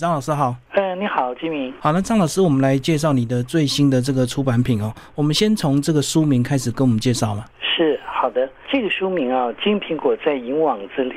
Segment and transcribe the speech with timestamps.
[0.00, 1.74] 张老师好，呃，你好，金明。
[1.80, 4.94] 好，那张老师，我们来介绍你的最新的这个出版品哦。
[5.16, 7.44] 我们先从这个书名开始跟我们介绍嘛。
[7.60, 8.48] 是，好的。
[8.70, 11.14] 这个书名啊，《金苹果在银网子里》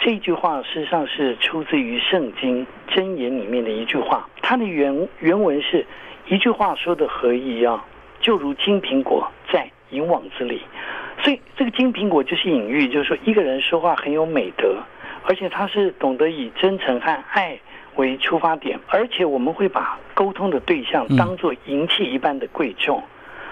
[0.00, 4.28] 这句话，事实上是出自于《圣经箴言》里面的一句话。
[4.42, 5.86] 它的原原文是
[6.26, 7.84] 一句话说的何意啊，
[8.20, 10.60] 就如金苹果在银网子里。
[11.22, 14.74] 所以这个金苹果就是隐喻，就是说一个人说话很有美德，
[15.22, 17.56] 而且他是懂得以真诚和爱。
[17.96, 23.02] 为出发点，而且我们会把沟通的对象当做银器一般的贵重，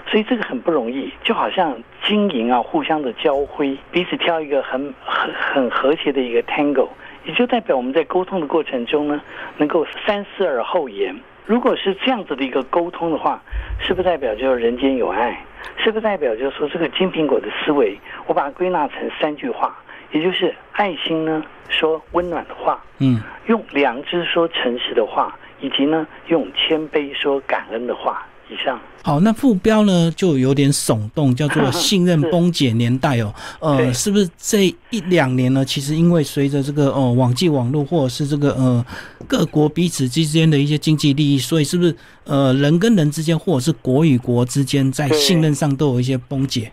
[0.07, 6.89] 所以这个很不容易，就好像金银啊互相的交辉，彼此挑一个很很很和谐的一个 tango，
[7.25, 9.21] 也就代表我们在沟通的过程中呢，
[9.57, 11.15] 能够三思而后言。
[11.45, 13.43] 如果是这样子的一个沟通的话，
[13.81, 15.39] 是不是代表就是人间有爱？
[15.77, 19.77] 是不是代表就是说这个金苹果的思维，我把它归纳成三句话。
[20.13, 28.27] 也就是爱心呢，说温暖的话，嗯，用良知说诚实的话，以及呢用谦卑说感恩的话。
[28.51, 33.33] 以上好，那副标呢就有点耸动，叫做 “信任崩解年代”哦。
[33.61, 35.65] 呃，是不是这一两年呢？
[35.65, 38.85] 其实因为随着这个呃网际网络或者是这个呃
[39.27, 46.71] 各国彼此之间的一些经济利益，所以是不是呃人跟人之间或者是国与国之间在信任上都有一些崩解？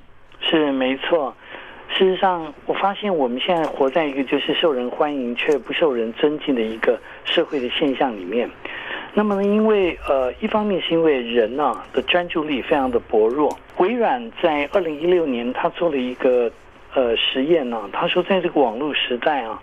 [1.99, 8.49] 事实上，我发现我们现在活在一个就是受人欢迎却不受人尊敬的一个社会的现象里面。
[9.13, 13.53] 那么呢，因为呃，一方面是因为人呢的专注力非常的薄弱。
[13.79, 16.49] 微软在二零一六年，他做了一个
[16.93, 19.61] 呃实验呢，他说在这个网络时代啊，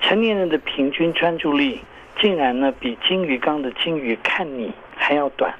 [0.00, 1.78] 成年人的平均专注力
[2.20, 5.54] 竟然呢比金鱼缸的金鱼看你还要短。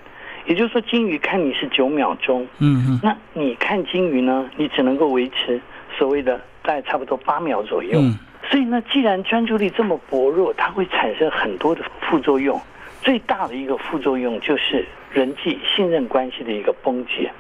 [0.46, 5.60] 也就是说，金鱼看你是九秒钟，嗯嗯，那你看金鱼呢，你只能够维持。
[6.00, 8.00] 所谓的大概差不多八秒左右，
[8.48, 12.58] 所以呢，既然专注力这么薄弱，它会产生很多的副作用。
[13.02, 17.30] 最大的一个副作用就是人际信任关系的一个崩解。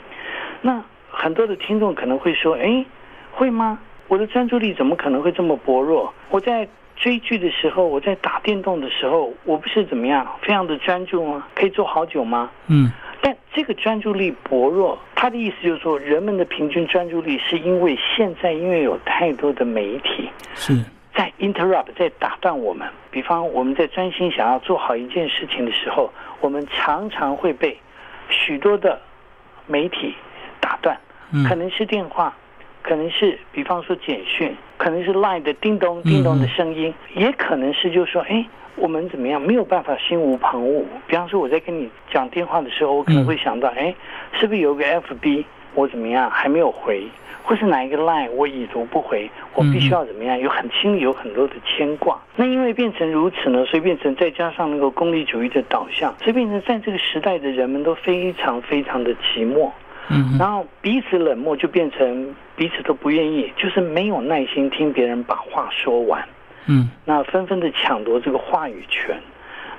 [0.60, 2.84] 那很多的听众可能会说：“哎，
[3.32, 3.78] 会吗？
[4.08, 6.12] 我的专注力怎么可能会这么薄弱？
[6.28, 11.46] 我在追剧的时候，我在打电动的时候，我不是怎么样，非常的专注吗？
[11.54, 12.92] 可以做好久吗？”嗯。
[13.20, 20.74] 但这个专注力薄弱，他的意思就是说，人们的平均专注力是因为现在因为有太多的媒体是。
[21.12, 22.88] 在 interrupt 在打断我们。
[23.10, 26.10] 比方我们在专心想要做好一件事情的时候，
[26.40, 27.76] 我们常常会被
[28.30, 28.98] 许多的
[29.66, 30.14] 媒体
[30.60, 30.96] 打断，
[31.46, 32.34] 可能是电话，
[32.82, 38.44] 可能是比方说简讯，可能是 line 的叮咚叮咚的声音，也可能是就是说，哎。
[38.76, 40.82] 我们怎么样没有办法心无旁骛？
[41.06, 43.94] 比方说我在跟你讲电话的时候，我可能会想到，哎，
[44.32, 47.04] 是不是有个 FB 我怎么样还没有回，
[47.42, 50.38] 或是哪一个 Line 我已读不回，我必须要怎么样？
[50.38, 52.18] 有很心里有很多的牵挂。
[52.36, 59.70] 那因为变成如此呢，所以变成再加上那个功利主义的导向，所以变成在这个时代的人们都非常非常的寂寞，
[60.08, 66.26] 嗯，然后彼此冷漠，就变成彼此都不愿意，就是没有耐心听别人把话说完。
[66.66, 69.16] 嗯，那纷纷的抢夺这个话语权，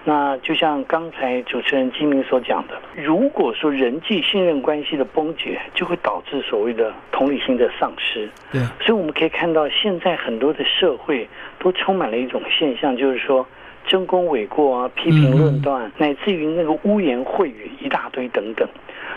[0.04, 8.30] 那就像刚才主持人金明所讲的，如果说人际信任关系的崩解，就会导致所谓的同理心的丧失。
[8.52, 11.28] 对，所以我们可以看到，现在很多的社会
[11.60, 13.46] 都充满了一种现象，就是说
[13.88, 18.68] 争功诿过啊，批评论断，乃至于那个污言秽语一大堆等等。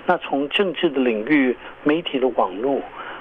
[0.06, 2.80] 那从政治的领域、媒体的网络，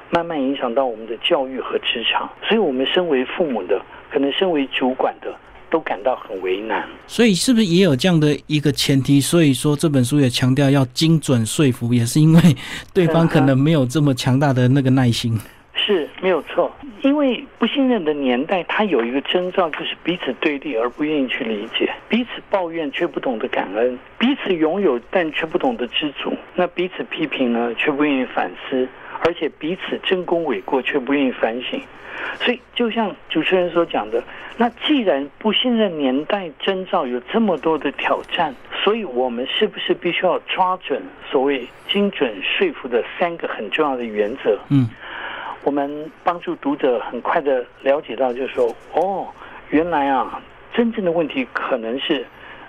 [0.10, 2.30] 慢慢影响到我们的教育和职场。
[2.48, 3.82] 所以，我们身为父母的。
[4.14, 5.36] 可能身为主管的
[5.72, 9.20] 都感到很为难，所以是不是也有这样的一个前提？
[9.20, 12.40] 所以说这本书也强调要精准说服，也是因为
[12.94, 15.36] 对方可能没有这么强大的那个耐心。
[15.74, 16.72] 是没有错，
[17.04, 28.88] 因为不信任的年代，它有一个征兆，就是彼此对立而不愿意去理解，彼此抱怨却不懂得感恩，彼此拥有但却不懂得知足，那彼此批评呢，却不愿意反思，
[29.26, 31.82] 而且彼此争功诿过却不愿意反省。
[32.40, 34.24] 所以，就像主持人所讲的，
[34.56, 44.58] 那既然不信任年代征兆有这么多的挑战，所以我们是不是必须要抓准所谓精准说服的三个很重要的原则？
[44.70, 44.88] 嗯，
[45.64, 49.28] 我们帮助读者很快的了解到，就是说，哦，
[49.70, 50.42] 原来啊，
[50.76, 52.26] 真正的问题可能是，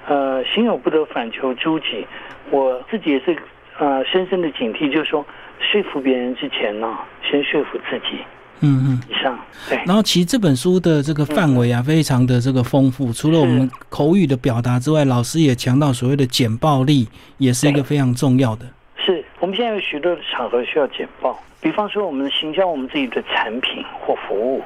[0.06, 2.06] 呃，心有不得反求诸己。
[2.50, 3.36] 我自己也是，
[3.78, 5.24] 呃，深深的警惕，就是说，
[5.58, 6.96] 说服别人之前呢，
[7.28, 8.18] 先说服自己。
[8.60, 9.36] 嗯嗯，以上
[9.68, 9.76] 对。
[9.84, 13.12] 然后其实这本书的这个范围啊，非常的这个丰富。
[13.12, 17.08] 除了我们口语的表达之外，老师也强调所谓的简暴力，
[17.38, 18.64] 也是一个非常重要的。
[19.04, 24.62] 是我们现在有许多的场合需要简报，比方说我们行销我们自己的产品或服务，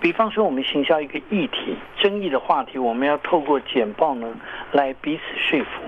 [0.00, 4.28] 比方说，我们行销一个议题、争议的话题，我们要透过简报呢
[4.72, 5.82] 来彼此说服。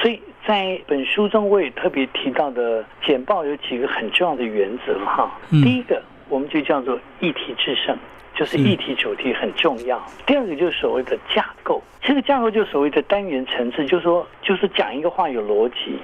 [0.00, 5.30] 所以在本书中，我也特别提到的简报有几个很重要的原则哈。
[5.50, 7.96] 第一个，我们就叫做议题制胜，
[8.34, 10.00] 就是议题主题很重要。
[10.24, 15.98] 第二个就是所谓的架构，这个架构就是所谓的单元层次，就是说，就是讲一个话有逻辑。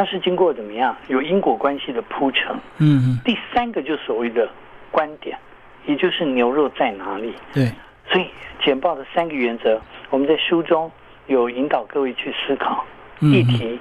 [0.00, 4.48] 它是经过怎么样有因果关系的铺陈，嗯，第三个就所谓的
[4.90, 5.36] 观点，
[5.84, 7.34] 也就是牛肉在哪里。
[7.52, 7.70] 对，
[8.10, 8.26] 所以
[8.64, 10.90] 简报的三个原则，我们在书中
[11.26, 12.82] 有引导各位去思考
[13.20, 13.78] 议题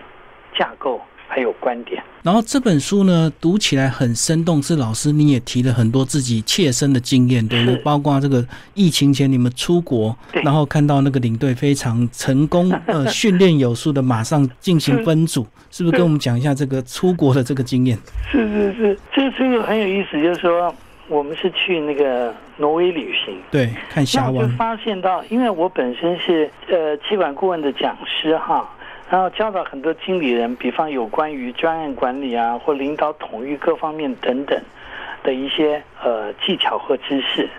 [0.54, 1.00] 架构。
[1.32, 4.62] 还有观点，然后这本书呢，读起来很生动。
[4.62, 7.76] 是老师，你也提了很多自己切身的经验，对不对？
[7.84, 8.44] 包括这个
[8.74, 15.96] 疫情前你们出国，然后看到那个领队非常成功， 呃，训练有素的，马上进行分组，是不是？
[15.96, 17.98] 跟我们讲一下这个出国的这个经验。
[18.32, 20.74] 是是是，这这个很有意思，就是说
[21.08, 28.68] 我们是去那个挪威旅行，对，看峡湾，就发现到，因为我本身是呃气管顾问的讲师哈。
[29.10, 34.62] 然后教导很多经理人，比方有关于专案管理啊，或领导统御各方面等等
[35.24, 37.50] 的一些呃技巧和知识。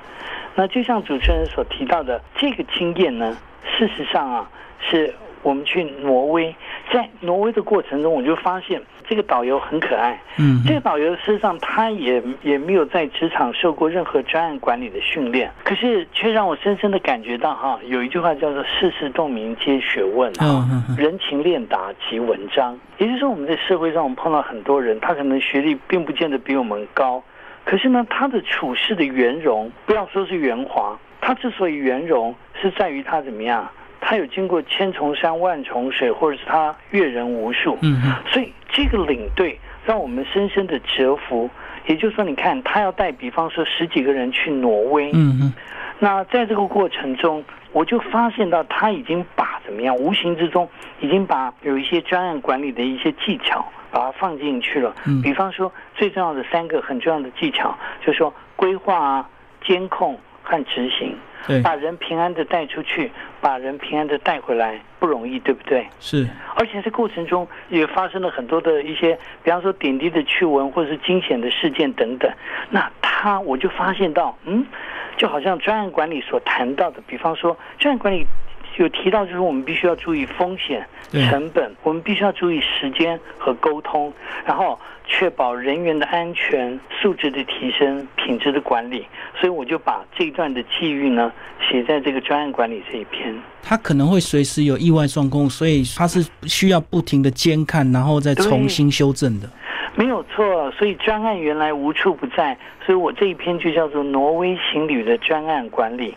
[0.55, 3.37] 那就像主持人所提到的，这个经验呢，
[3.77, 4.51] 事实上啊
[4.81, 5.15] 是。
[5.43, 6.55] 我们去挪威，
[6.93, 10.21] 在挪威的过程中，我就发现这个导游很可爱。
[10.39, 20.67] 嗯，这个导游事实上他也也没有在职场受过任何专案管理的训练，可是却让我深深的感觉到哈，有一句话叫做“世事洞明皆学问”，啊，
[20.99, 22.79] 人情练达即文章。
[22.99, 27.23] 也就是说，我们在社会上，我们碰到很多人，他可能学历并不见得比我们高，
[27.65, 33.69] 可是呢，他的处事的圆融，不要说是圆滑，他之所以圆融，是在于他怎么样？
[34.01, 41.49] 他有经过千重山万重水，或者是他阅人无数，嗯，所以这个领队让我们深深的折服。
[41.87, 45.53] 也就是说，你看他要带，比方说十几个人去挪威，嗯嗯，
[45.99, 47.43] 那在这个过程中，
[47.73, 50.69] 我就发现到他已经把怎么样，无形之中
[51.01, 54.95] 已经把有一些专案管理的一些技巧把它放进去了。
[55.07, 59.29] 嗯，比方说最重要的三个很重要的技巧，就是说规划啊、
[59.65, 60.17] 监控
[60.51, 61.17] 和执行。
[61.65, 63.11] 把人平安的带出去，
[63.41, 65.87] 把人平安的带回来不容易，对不对？
[65.99, 66.29] 是。
[66.55, 72.31] 而且这过程中也发生了很多的一些，比方说点滴的趣闻，或者是惊险的事件等等。
[72.69, 74.65] 那他我就发现到，嗯，
[75.17, 78.27] 就好像专案管理所谈到的，比方说专案管理。
[78.79, 80.87] 有提到，就是我们必须要注意风险、
[81.29, 84.13] 成本，我们必须要注意时间和沟通，
[84.47, 89.05] 然后确保人员的安全、素质的提升、品质的管理。
[89.39, 91.33] 所以我就把这一段的际遇呢
[91.69, 93.35] 写在这个专案管理这一篇。
[93.63, 99.51] 他可能会随时有意外状况，所以他是需要不停的监看，然后再重新修正的。
[100.01, 102.57] 没有错，所以专案原来无处不在，
[102.87, 106.13] 所以我这一篇就叫做《挪威行旅的专案管理》。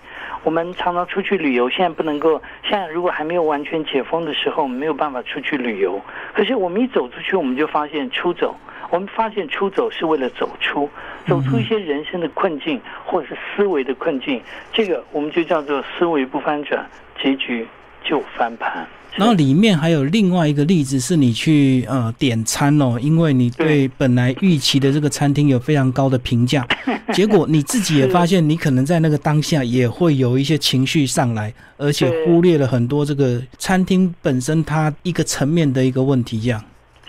[0.46, 2.42] 我们常常出去旅游，现在不能够。
[2.64, 6.00] 现在如果还没有完全解封的时候，我们没有办法出去旅游。
[6.34, 8.56] 可是我们一走出去，我们就发现出走。
[8.90, 10.90] 我们发现出走是为了走出，
[11.28, 14.42] 走出一些人生的困境，或者是思维的困境。
[14.72, 16.86] 这个我们就叫做思维不翻转，
[17.22, 17.68] 结局
[18.02, 18.88] 就翻盘。
[19.16, 26.68] 然后里面还有另外一个例子，是你去呃点餐哦，因为你对本来预期的这个餐厅有非常高的评价，
[27.14, 36.64] 结果你自己也发现，你可能在那个当下也会有一些情绪上来，而且忽略了很多这个餐厅本身它一个层面的一个问题，这样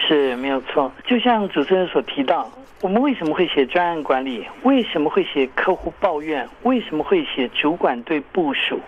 [0.07, 0.91] 是没有错。
[1.05, 2.51] 就像主持人所提到，
[2.83, 4.47] 我们为什么会写专案管理？
[4.63, 6.47] 为什么会写客户抱怨？
[6.63, 8.79] 为什么会写主管对部署？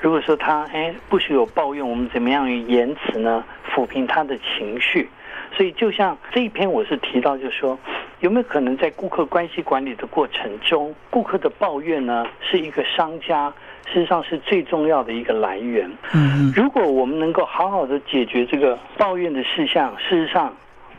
[0.00, 3.44] 如果说他哎不许有抱怨，我们怎么样于言辞呢
[3.74, 5.08] 抚平他的情绪？
[5.56, 7.78] 所以就像这一篇我是提到，就是说
[8.20, 13.52] 有没有可能在顾客关系管理的过程中，顾客的抱怨呢是一个商家
[13.92, 15.90] 事实上是最重要的一个来源。
[16.14, 20.52] 嗯，如果我们能够好好的解决这个抱怨的事项，事实上。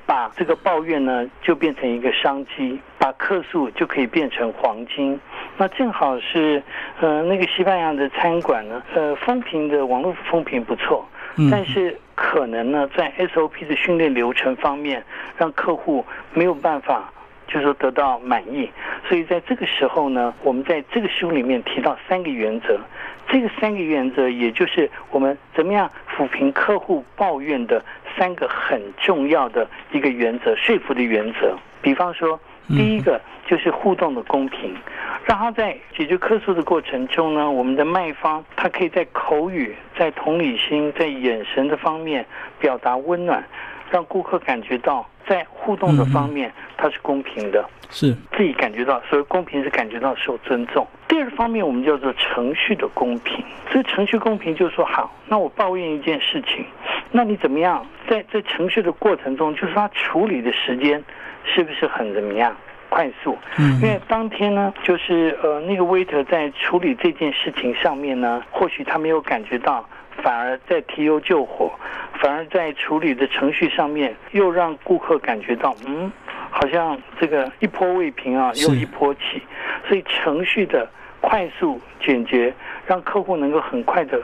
[0.06, 5.20] 把这个抱怨呢，就变成一个商机，把客诉就可以变成黄金。
[5.56, 6.64] 那正好是，
[7.00, 11.08] 呃，那个西班牙的餐馆呢，呃，风评的网络风评不错，
[11.52, 15.06] 但是可能呢，在 SOP 的训练流程方面，
[15.38, 16.04] 让客户
[16.34, 17.14] 没有办法，
[17.50, 18.70] 就是说得到满意。
[19.08, 22.80] 所以在这个时候呢，我们在这个书里面提到三个原则，
[23.28, 27.84] 这个三个原则也就是我们怎么样抚平客户抱怨的。
[28.18, 31.56] 三个很重要的一个原则，说服的原则。
[31.82, 32.38] 比方说，
[32.68, 34.76] 第一个就是互动的公平，
[35.24, 42.26] 让他在解决客诉的过程中呢，我们的卖方他可以在口语、在同理心、在眼神的方面
[42.60, 43.42] 表达温暖，
[43.90, 50.86] 让顾客感觉到在互动的方面它是公平的，是自己感觉到，所以公平是感觉到受尊重。
[51.08, 53.44] 第二方面，我们叫做程序的公平。
[53.72, 56.66] 所以程序公平就是说，好，那我抱怨一件事情，
[57.12, 57.86] 那你怎么样？
[58.10, 61.04] 在在程序的过程中，就是他处理的时间
[61.44, 62.56] 是不是很怎么样？
[62.90, 69.88] 快速，嗯，因为当天呢，就是呃，那个 waiter 在处理这件事情上面呢，或许他没有感觉到，
[70.24, 71.72] 反而在提油救火，
[72.20, 76.12] 反而在处理的程序上面，又让顾客感觉到，嗯，
[76.52, 79.42] 好像这个一波未平啊，又一波起，
[79.88, 80.88] 所以程序的
[81.22, 82.54] 快速简洁，
[82.86, 84.22] 让客户能够很快的。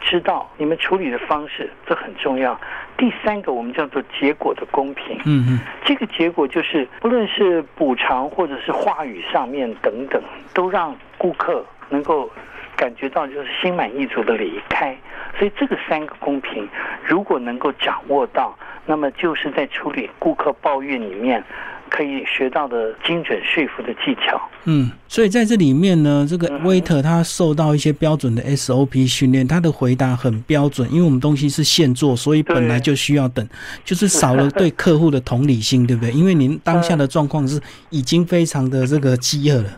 [0.00, 2.58] 知道你们处理的方式，这很重要。
[2.96, 5.18] 第三个，我们叫做结果的公平。
[5.26, 10.22] 嗯嗯，这个结果就是，不论是补偿或者是话语上面等等，
[10.54, 12.30] 都让顾客能够
[12.78, 14.96] 感觉到就是心满意足的离开。
[15.38, 16.66] 所以这个三个公平，
[17.04, 18.56] 如果能够掌握到，
[18.86, 21.44] 那么就是在处理顾客抱怨里面。
[21.90, 24.38] 可以学到的精准说服的技巧。
[24.64, 30.86] 嗯，所以在这里面呢，这个 waiter 他受到一些标准的 SOP 训练，他的回答很标准。
[30.92, 33.48] 因为我们东西是现做，所以本来就需要等，
[33.86, 36.12] 就是少了对客户的同理心，对不对？
[36.12, 37.58] 因为您当下的状况是
[37.88, 39.70] 已经非常的这个饥饿了。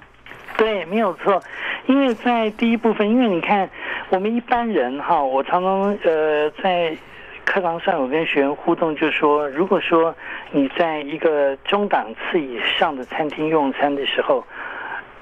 [0.90, 1.42] 对，没有错。
[1.86, 3.70] 因为在第一部分，因为你看
[4.10, 6.96] 我们一般人哈，我常常呃在。
[7.42, 10.14] 课堂上，我跟学员互动，就说：如果说
[10.52, 14.44] 你在一个中档次以上的餐厅用餐的时候，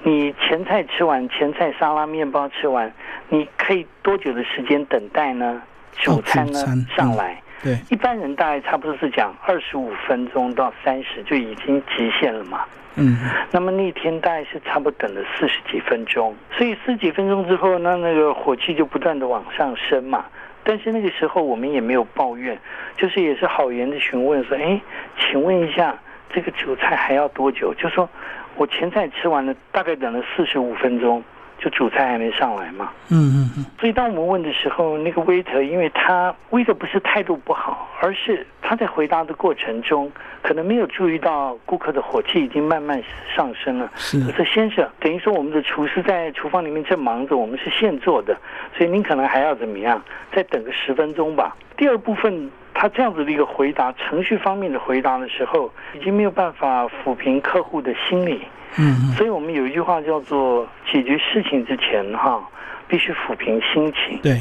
[0.03, 2.93] 你前菜吃完，前菜沙拉面包吃完，
[3.29, 5.59] 你可以多久的时间等待呢？
[5.93, 6.59] 主餐呢
[6.95, 7.41] 上来？
[7.63, 12.63] 对，一般人大概差不多是讲二十五分钟到三十就已经极限了嘛。
[12.95, 13.17] 嗯。
[13.51, 20.25] 那么那天大概是差不多等了四十几分钟，所以四十几分钟之后，那那个火气就不断的往上升嘛。
[20.63, 22.57] 但是那个时候我们也没有抱怨，
[22.95, 24.79] 就是也是好言的询问说：“哎，
[25.17, 25.97] 请问一下，
[26.31, 28.07] 这个主菜还要多久？”就说
[28.55, 31.23] 我前菜吃完了，大概等了四十五分钟。
[31.59, 40.11] 就主菜还没上来嘛，嗯嗯嗯，所以当我们问的时候，那个 waiter 因为他 waiter 不是态度不好，而是他在回答的过程中，
[40.41, 43.03] 可能没有注意到顾客的火气已经慢慢
[43.35, 43.91] 上升了。
[43.95, 48.37] 是，说先生，等于说我们的厨师在厨房里面正忙着，我们是现做的，
[48.77, 50.01] 所以您可能还要怎么样？
[50.31, 51.55] 再等个十分钟吧。
[51.75, 58.41] 第二部分，他这样子的一个回答，程序方面的回答的时候，已经没有办法抚平客户的心理。
[58.77, 62.41] 嗯，所以我们有一句话叫做“解决事情之前，哈，
[62.87, 64.19] 必须抚平心情”。
[64.23, 64.39] 对，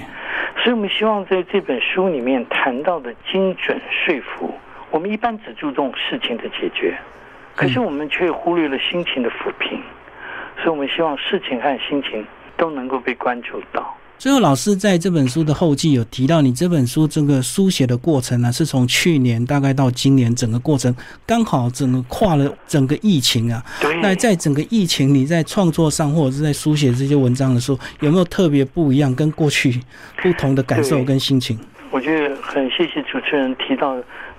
[0.62, 4.54] 所以我们希望在这本书里面谈到的精准说服，
[4.90, 6.96] 我们一般只注重事情的解决，
[7.56, 9.82] 可是我们却忽略了心情的抚平，
[10.56, 12.24] 所以我们希望事情和心情
[12.56, 13.96] 都能够被关注到。
[14.18, 20.92] 最后，老师在这本书的后记有提到，你这本书这个书写的过程呢，是从去年大概到今年整个过程，
[21.24, 23.62] 刚好整个跨了整个疫情啊。
[24.02, 29.80] 那在整个疫情，你在创作上或者是在书写这些文章的时候，有没有特别不一样，跟过去
[30.20, 31.56] 不同的感受跟心情？
[31.92, 33.96] 我觉得很谢谢主持人提到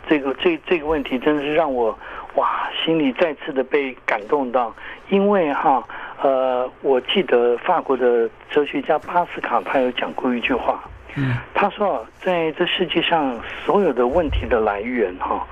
[0.10, 1.98] 这个这这个问题，真的是让我
[2.36, 4.76] 哇心里再次的被感动到，
[5.10, 5.82] 因为哈。
[6.22, 10.84] 呃，我记得法国的哲学家巴斯卡他有讲过一句话，
[11.16, 15.48] 嗯，他说，在这世界上所有的问题的来源哈，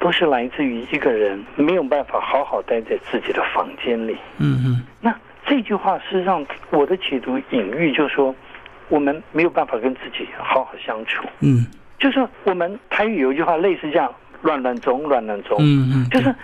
[0.00, 5.14] 都是来自于一个人没有办法好好待在自己的房间里，嗯嗯，那
[5.46, 8.34] 这句话事实上我的解读隐喻就是说，
[8.88, 11.64] 我们没有办法跟自己好好相处，嗯，
[12.00, 14.12] 就是我们台语有一句话类似这样，
[14.42, 16.34] 乱乱中乱乱中，嗯嗯，就是。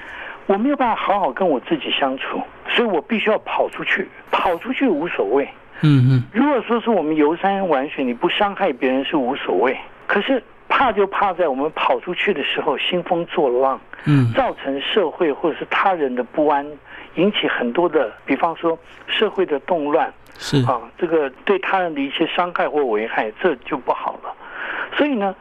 [0.49, 2.41] 我没有办法好好跟我自己相处，
[2.77, 4.07] 所以我必须要跑出去。
[4.31, 5.49] 跑出去无所谓，
[5.81, 6.23] 嗯嗯。
[6.33, 9.77] 如果说是我们游山玩水，你不伤害别人是无所谓。
[10.07, 16.65] 可是怕就怕在我们跑出去的时候兴风作浪，嗯，造成社会或者是他人的不安，
[17.15, 18.79] 引起很多的，比方说
[19.09, 24.33] 社会的动乱，是啊，这个对他人的一些伤害或危害，这就不好了。
[24.97, 25.35] 所以呢，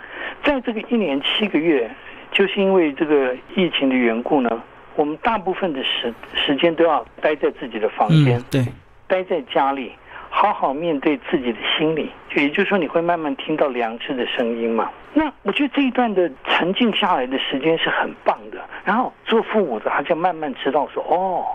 [0.43, 1.91] 在这个一年七个月，
[2.31, 4.63] 就是因为这个疫情的缘故呢。
[4.95, 8.65] 我们大部分的时时间都要待在自己的房间，对，
[9.07, 9.91] 待在家里，
[10.29, 14.89] 好好面对自己的心理，就也就是说，你会慢慢听到良知的声音嘛。
[15.13, 18.59] 那我觉得这一段的沉静下来的时间是很棒的。
[18.83, 21.45] 然后做父母的，他就慢慢知道说，哦，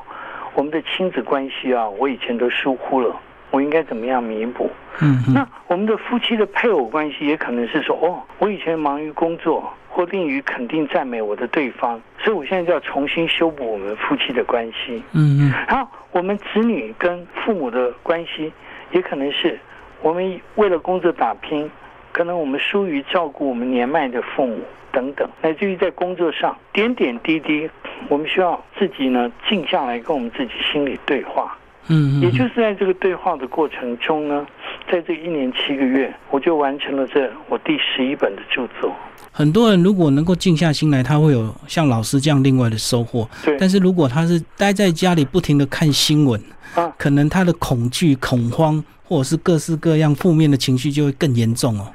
[0.54, 3.14] 我们的亲子关系啊，我以前都疏忽了，
[3.50, 4.70] 我应该怎么样弥补？
[5.00, 9.72] 嗯，那我们的夫妻的配偶关系也可能是说，哦，我以前忙于工作。
[9.92, 15.02] 或吝于肯定赞美我的对方，所以我现在就要重新修补我们夫妻的关系。
[15.10, 15.52] 嗯嗯。
[15.66, 18.52] 然后我们子女跟父母的关系，
[18.92, 19.58] 也可能是
[20.00, 21.68] 我们为了工作打拼，
[22.12, 24.60] 可能我们疏于照顾我们年迈的父母
[24.92, 27.68] 等等，乃至于在工作上点点滴滴，
[28.08, 31.58] 我们需要自己呢静下来跟我们自己心里对话。
[31.88, 34.46] 嗯，也就是在这个对话的过程中呢，
[34.90, 38.94] 在这一年七个月，我就完成了这我第十一本的著作。
[39.32, 43.28] 很多人如果能够静下心来，他会有像老师这样另外的收获。
[43.44, 46.40] 对，但是如果他是待在家里不停的看新闻，
[46.74, 51.92] 啊，可能他的恐惧、恐慌，或者是各式各样负面的情绪就会更严重哦。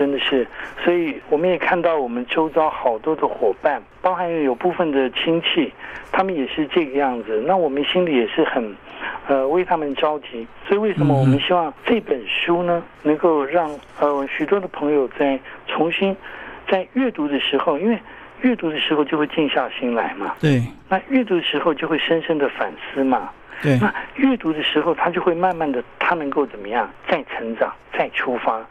[0.00, 0.46] 真的是。
[0.82, 5.70] 所以我们也看到我们周遭好多的伙伴，包含有部分的亲戚，
[6.10, 7.44] 他们也是这个样子。
[7.46, 8.74] 那我们心里也是很，
[9.28, 10.46] 呃，为他们着急。
[10.66, 16.16] 所以为什么我们希望这本书呢，能够让呃许多的朋友在重新
[16.66, 17.98] 在阅读的时候，因为
[18.40, 20.34] 阅读的时候就会静下心来嘛。
[20.40, 20.62] 对。
[20.88, 23.28] 那阅读的时候就会深深的反思嘛。
[23.62, 23.78] 对。
[23.78, 28.64] 那阅读的时候，他就会慢慢的，他能够怎么样，再成长，再出发。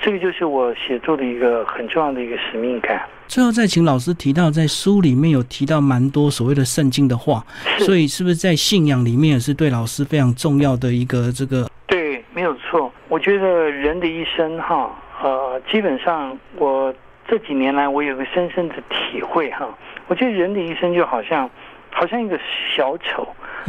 [0.00, 3.00] 这个就是我写作的一个很重要的一个使命感。
[3.26, 7.42] 最后再请老师提到，在书里面有提到蛮多所谓的圣经的话，
[7.78, 11.66] 所以是不是在信仰里面也是对老师非常重要的一个这个？
[11.86, 12.92] 对，没有错。
[13.08, 14.90] 我觉得人的一生哈，
[15.22, 16.94] 呃，基本上我
[17.26, 19.66] 这几年来我有个深深的体会哈。
[20.06, 21.48] 我觉得人的一生就好像，
[21.90, 22.38] 好像一个
[22.76, 23.26] 小丑，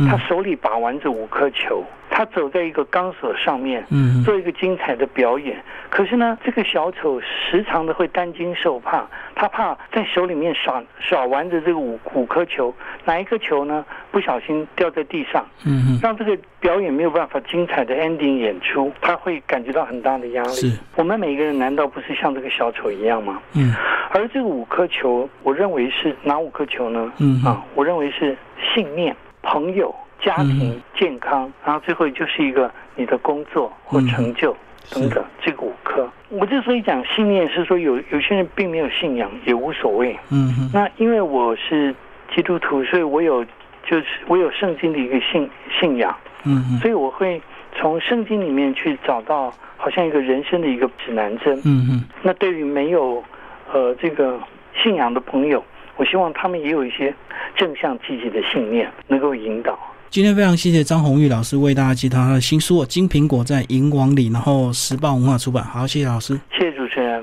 [0.09, 1.81] 他手里把玩着五颗球。
[2.17, 5.61] 他走在一个钢索上面，嗯，做一个精彩的表演。
[5.89, 9.05] 可是呢，这个小丑时常的会担惊受怕，
[9.35, 20.51] 他怕在手里面耍耍玩着这个五五颗球，哪一颗球呢不小心掉在地上，嗯让这个表演没有办法精彩的 ending 演出，他会感觉到很大的压力。
[20.51, 23.41] 是，我们每个人难道不是像这个小丑一样吗？
[23.55, 23.73] 嗯，
[24.11, 27.11] 而这个五颗球，我认为是哪五颗球呢？
[27.19, 28.37] 嗯啊，我认为是
[28.73, 29.93] 信念、朋友。
[30.25, 34.57] 家庭健康，然后最后就是一个你的工作或成就
[34.89, 36.09] 等等，这个五科。
[36.29, 40.17] 我之所以讲信念，是说有有些人并没有信仰也无所谓。
[40.31, 41.93] 嗯那因为我是
[42.33, 43.45] 基督徒，所以我有
[43.85, 45.47] 就是我有圣经的一个信
[45.79, 46.13] 信仰。
[46.43, 47.39] 嗯所以我会
[47.75, 51.55] 从圣经里面去找到好像一个人生的一个指南针。
[51.65, 52.03] 嗯嗯。
[52.23, 53.23] 那对于没有
[53.71, 54.39] 呃这个
[54.81, 55.63] 信仰的朋友，
[55.97, 57.13] 我希望他们也有一些
[57.55, 59.77] 正向积极的信念，能够引导。
[60.15, 65.61] 今天非常谢谢张宏玉老师为大家介绍他的新书《金苹果在银网里》，然后时报文化出版。
[65.61, 67.21] 好，谢谢老师，谢谢主持人。